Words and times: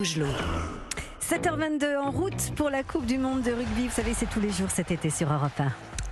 7h22 0.00 1.98
en 1.98 2.10
route 2.10 2.54
pour 2.56 2.70
la 2.70 2.82
Coupe 2.82 3.04
du 3.04 3.18
Monde 3.18 3.42
de 3.42 3.52
rugby. 3.52 3.86
Vous 3.86 3.94
savez, 3.94 4.14
c'est 4.14 4.30
tous 4.30 4.40
les 4.40 4.50
jours 4.50 4.70
cet 4.70 4.90
été 4.90 5.10
sur 5.10 5.30
Europe 5.30 5.60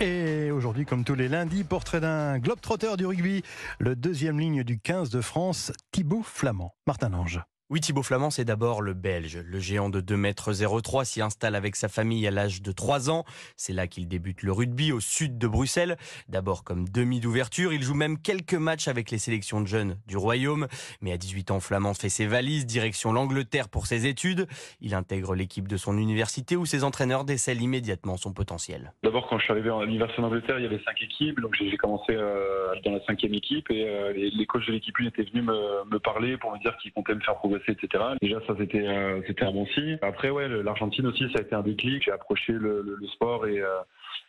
1. 0.00 0.04
Et 0.04 0.50
aujourd'hui, 0.50 0.84
comme 0.84 1.04
tous 1.04 1.14
les 1.14 1.28
lundis, 1.28 1.62
portrait 1.62 2.00
d'un 2.00 2.40
globe-trotteur 2.40 2.96
du 2.96 3.06
rugby, 3.06 3.44
le 3.78 3.94
deuxième 3.94 4.40
ligne 4.40 4.64
du 4.64 4.80
15 4.80 5.10
de 5.10 5.20
France, 5.20 5.72
Thibaut 5.92 6.24
Flamand. 6.24 6.74
Martin 6.88 7.10
Lange. 7.10 7.40
Oui, 7.68 7.80
Thibaut 7.80 8.04
Flamand, 8.04 8.30
c'est 8.30 8.44
d'abord 8.44 8.80
le 8.80 8.94
Belge. 8.94 9.38
Le 9.44 9.58
géant 9.58 9.90
de 9.90 10.00
2 10.00 10.16
mètres 10.16 10.52
03 10.52 11.04
s'y 11.04 11.20
installe 11.20 11.56
avec 11.56 11.74
sa 11.74 11.88
famille 11.88 12.24
à 12.28 12.30
l'âge 12.30 12.62
de 12.62 12.70
3 12.70 13.10
ans. 13.10 13.24
C'est 13.56 13.72
là 13.72 13.88
qu'il 13.88 14.06
débute 14.06 14.44
le 14.44 14.52
rugby 14.52 14.92
au 14.92 15.00
sud 15.00 15.36
de 15.36 15.48
Bruxelles. 15.48 15.96
D'abord 16.28 16.62
comme 16.62 16.88
demi 16.88 17.18
d'ouverture, 17.18 17.72
il 17.72 17.82
joue 17.82 17.96
même 17.96 18.22
quelques 18.22 18.54
matchs 18.54 18.86
avec 18.86 19.10
les 19.10 19.18
sélections 19.18 19.60
de 19.60 19.66
jeunes 19.66 19.98
du 20.06 20.16
Royaume. 20.16 20.68
Mais 21.00 21.10
à 21.10 21.16
18 21.16 21.50
ans, 21.50 21.58
Flamand 21.58 21.94
fait 21.94 22.08
ses 22.08 22.28
valises, 22.28 22.66
direction 22.66 23.12
l'Angleterre 23.12 23.68
pour 23.68 23.88
ses 23.88 24.06
études. 24.06 24.46
Il 24.80 24.94
intègre 24.94 25.34
l'équipe 25.34 25.66
de 25.66 25.76
son 25.76 25.98
université 25.98 26.54
où 26.54 26.66
ses 26.66 26.84
entraîneurs 26.84 27.24
décèlent 27.24 27.62
immédiatement 27.62 28.16
son 28.16 28.32
potentiel. 28.32 28.92
D'abord, 29.02 29.26
quand 29.26 29.38
je 29.38 29.42
suis 29.42 29.52
arrivé 29.52 29.70
à 29.70 29.84
l'université 29.84 30.22
d'Angleterre, 30.22 30.60
il 30.60 30.62
y 30.62 30.66
avait 30.66 30.82
5 30.84 31.02
équipes. 31.02 31.40
Donc 31.40 31.56
j'ai 31.58 31.76
commencé 31.76 32.12
euh, 32.12 32.76
dans 32.84 32.92
la 32.92 33.04
cinquième 33.06 33.34
équipe 33.34 33.68
et 33.72 33.88
euh, 33.88 34.12
les, 34.12 34.46
coachs 34.46 34.68
de 34.68 34.72
l'équipe 34.72 34.94
1 35.00 35.06
étaient 35.06 35.24
venus 35.24 35.42
me 35.42 35.98
parler 35.98 36.36
pour 36.36 36.52
me 36.52 36.60
dire 36.60 36.76
qu'ils 36.76 36.92
comptaient 36.92 37.16
me 37.16 37.20
faire 37.22 37.34
progresser, 37.34 37.55
etc 37.68 38.16
ça 38.46 38.54
c'était 38.58 38.86
euh, 38.86 39.20
c'était 39.26 39.44
un 39.44 39.52
bon 39.52 39.66
signe. 39.66 39.98
Après 40.02 40.30
ouais, 40.30 40.48
l'Argentine 40.62 41.06
aussi 41.06 41.24
ça 41.32 41.38
a 41.38 41.42
été 41.42 41.54
un 41.54 41.62
déclic. 41.62 42.02
J'ai 42.04 42.12
approché 42.12 42.52
le, 42.52 42.96
sport 43.14 43.46
et 43.46 43.60
euh, 43.60 43.78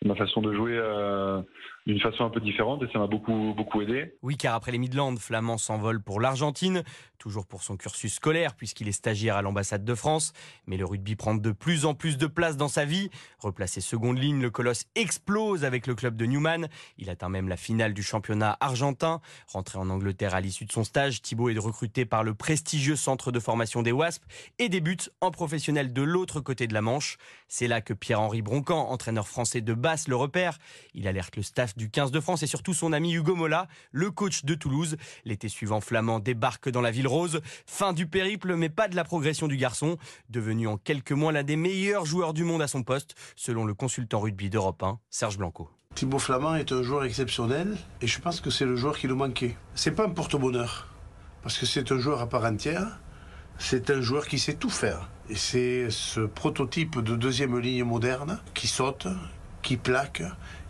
ma 0.06 0.16
façon 0.16 0.42
de 0.42 0.54
jouer 0.54 0.74
euh, 0.74 1.42
d'une 1.86 2.00
façon 2.00 2.26
un 2.26 2.30
peu 2.30 2.40
différente 2.40 2.84
et 2.84 2.88
ça 2.92 3.00
m'a 3.00 3.08
beaucoup 3.08 3.54
beaucoup 3.56 3.82
aidé. 3.82 4.16
Oui, 4.22 4.38
car 4.38 4.56
après 4.56 4.72
les 4.72 4.78
Midlands, 4.78 5.16
Flamand 5.18 5.58
s'envole 5.58 6.02
pour 6.02 6.22
l'Argentine, 6.22 6.84
toujours 7.18 7.48
pour 7.48 7.64
son 7.64 7.78
cursus 7.78 8.14
scolaire 8.14 8.56
puisqu'il 8.56 8.88
est 8.88 8.94
stagiaire 8.94 9.36
à 9.36 9.42
l'ambassade 9.42 9.84
de 9.84 9.96
France. 9.96 10.34
Mais 10.68 10.78
le 10.78 10.86
rugby 10.86 11.16
prend 11.16 11.36
de 11.36 11.52
plus 11.52 11.86
en 11.86 11.94
plus 11.94 12.18
de 12.18 12.28
place 12.28 12.58
dans 12.58 12.68
sa 12.68 12.86
vie. 12.86 13.10
Replacé 13.40 13.82
seconde 13.82 14.20
ligne, 14.20 14.42
le 14.42 14.50
colosse 14.50 14.86
explose 14.96 15.66
avec 15.66 15.88
le 15.88 15.96
club 15.96 16.16
de 16.16 16.26
Newman. 16.26 16.68
Il 16.98 17.10
atteint 17.10 17.30
même 17.30 17.50
la 17.50 17.58
finale 17.58 17.94
du 17.94 18.04
championnat 18.04 18.58
argentin. 18.60 19.22
Rentré 19.48 19.80
en 19.80 19.90
Angleterre 19.90 20.36
à 20.36 20.42
l'issue 20.42 20.66
de 20.66 20.72
son 20.72 20.84
stage, 20.84 21.22
Thibaut 21.22 21.50
est 21.50 21.58
recruté 21.58 22.06
par 22.06 22.24
le 22.24 22.34
prestigieux 22.34 22.96
centre 22.96 23.17
de 23.32 23.40
formation 23.40 23.82
des 23.82 23.92
Wasps 23.92 24.24
et 24.60 24.70
débute 24.70 25.12
en 25.22 25.32
professionnel 25.32 25.92
de 25.92 26.02
l'autre 26.02 26.40
côté 26.40 26.68
de 26.68 26.74
la 26.74 26.82
Manche. 26.82 27.18
C'est 27.48 27.68
là 27.68 27.82
que 27.82 27.94
Pierre-Henri 27.94 28.42
Broncan, 28.42 28.90
entraîneur 28.90 29.28
français 29.28 29.62
de 29.62 29.74
basse, 29.74 30.08
le 30.08 30.16
repère. 30.16 30.60
Il 30.94 31.08
alerte 31.08 31.36
le 31.36 31.44
staff 31.44 31.76
du 31.76 31.90
15 31.90 32.12
de 32.12 32.20
France 32.20 32.44
et 32.44 32.48
surtout 32.48 32.74
son 32.74 32.94
ami 32.94 33.14
Hugo 33.14 33.36
Mola, 33.36 33.68
le 33.92 34.12
coach 34.12 34.46
de 34.46 34.56
Toulouse. 34.56 34.98
L'été 35.26 35.50
suivant, 35.50 35.82
Flamand 35.82 36.20
débarque 36.20 36.70
dans 36.70 36.82
la 36.82 36.92
ville 36.92 37.08
rose. 37.08 37.42
Fin 37.66 37.94
du 37.94 38.08
périple, 38.08 38.56
mais 38.56 38.70
pas 38.70 38.88
de 38.88 38.96
la 38.96 39.04
progression 39.04 39.48
du 39.48 39.58
garçon. 39.58 39.98
Devenu 40.30 40.68
en 40.68 40.78
quelques 40.78 41.12
mois 41.12 41.32
l'un 41.32 41.44
des 41.44 41.56
meilleurs 41.56 42.06
joueurs 42.06 42.34
du 42.34 42.44
monde 42.44 42.62
à 42.62 42.68
son 42.68 42.84
poste, 42.84 43.16
selon 43.36 43.66
le 43.66 43.74
consultant 43.74 44.20
rugby 44.20 44.50
d'Europe 44.50 44.84
1, 44.84 45.00
Serge 45.10 45.38
Blanco. 45.38 45.70
Thibaut 45.98 46.20
Flamand 46.20 46.54
est 46.54 46.72
un 46.72 46.84
joueur 46.84 47.06
exceptionnel 47.06 47.76
et 48.02 48.08
je 48.08 48.22
pense 48.22 48.40
que 48.40 48.52
c'est 48.52 48.66
le 48.66 48.76
joueur 48.76 49.00
qui 49.00 49.08
nous 49.08 49.16
manquait. 49.16 49.58
C'est 49.74 49.90
pas 49.92 50.06
un 50.06 50.10
porte-bonheur 50.12 50.88
parce 51.42 51.58
que 51.58 51.66
c'est 51.66 51.92
un 51.92 51.98
joueur 51.98 52.22
à 52.22 52.30
part 52.30 52.46
entière. 52.46 53.00
C'est 53.60 53.90
un 53.90 54.02
joueur 54.02 54.28
qui 54.28 54.40
sait 54.40 54.54
tout 54.54 54.70
faire. 54.70 55.10
Et 55.30 55.36
c'est 55.36 55.90
ce 55.90 56.22
prototype 56.22 57.00
de 57.00 57.16
deuxième 57.16 57.58
ligne 57.60 57.84
moderne 57.84 58.40
qui 58.54 58.68
saute, 58.68 59.08
qui 59.62 59.76
plaque, 59.76 60.24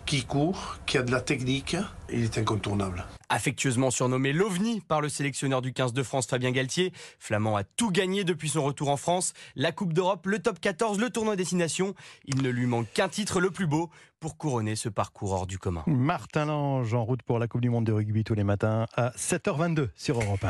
qui 0.06 0.24
court, 0.24 0.78
qui 0.86 0.98
a 0.98 1.04
de 1.04 1.12
la 1.12 1.22
technique. 1.22 1.76
Il 2.10 2.24
est 2.24 2.38
incontournable. 2.38 3.06
Affectueusement 3.30 3.92
surnommé 3.92 4.32
l'OVNI 4.32 4.80
par 4.80 5.02
le 5.02 5.10
sélectionneur 5.10 5.62
du 5.62 5.74
15 5.74 5.92
de 5.92 6.02
France 6.02 6.28
Fabien 6.28 6.52
Galtier, 6.52 6.94
Flamand 7.20 7.58
a 7.58 7.66
tout 7.66 7.92
gagné 7.92 8.24
depuis 8.24 8.48
son 8.48 8.64
retour 8.64 8.90
en 8.90 8.96
France. 8.96 9.34
La 9.58 9.74
Coupe 9.74 9.92
d'Europe, 9.92 10.26
le 10.26 10.40
top 10.40 10.62
14, 10.62 10.98
le 10.98 11.10
tournoi 11.10 11.36
destination. 11.36 11.94
Il 12.26 12.42
ne 12.42 12.50
lui 12.50 12.66
manque 12.66 12.88
qu'un 12.94 13.10
titre 13.10 13.42
le 13.42 13.52
plus 13.52 13.68
beau 13.68 13.90
pour 14.22 14.38
couronner 14.38 14.78
ce 14.78 14.88
parcours 14.88 15.34
hors 15.34 15.46
du 15.46 15.60
commun. 15.60 15.84
Martin 15.88 16.46
Lange 16.46 16.94
en 16.94 17.04
route 17.04 17.22
pour 17.22 17.38
la 17.38 17.48
Coupe 17.48 17.62
du 17.62 17.70
Monde 17.70 17.86
de 17.86 17.92
rugby 17.92 18.24
tous 18.24 18.34
les 18.34 18.46
matins 18.46 18.88
à 18.96 19.10
7h22 19.10 19.90
sur 19.96 20.22
Europe 20.22 20.44
1. 20.44 20.46